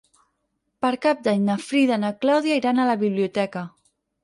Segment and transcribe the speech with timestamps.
[0.85, 3.67] Per Cap d'Any na Frida i na Clàudia iran a la biblioteca.